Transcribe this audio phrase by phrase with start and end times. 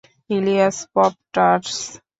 [0.29, 1.77] Ilias, pop-tarts?